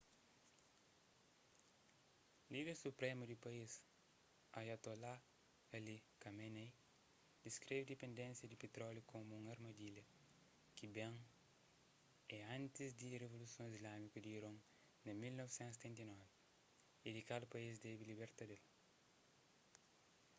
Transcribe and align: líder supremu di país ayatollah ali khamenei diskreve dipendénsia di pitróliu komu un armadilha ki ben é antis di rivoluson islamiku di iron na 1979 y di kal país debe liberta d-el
líder 2.53 2.75
supremu 2.85 3.23
di 3.27 3.37
país 3.45 3.71
ayatollah 4.59 5.17
ali 5.77 5.95
khamenei 6.21 6.69
diskreve 7.45 7.83
dipendénsia 7.87 8.45
di 8.49 8.61
pitróliu 8.63 9.03
komu 9.11 9.31
un 9.37 9.45
armadilha 9.53 10.03
ki 10.75 10.85
ben 10.95 11.13
é 12.37 12.39
antis 12.57 12.91
di 12.99 13.09
rivoluson 13.23 13.67
islamiku 13.77 14.17
di 14.21 14.29
iron 14.39 14.57
na 15.05 15.11
1979 15.15 16.25
y 17.07 17.09
di 17.15 17.21
kal 17.29 17.43
país 17.53 17.73
debe 17.85 18.03
liberta 18.11 18.43
d-el 18.51 18.63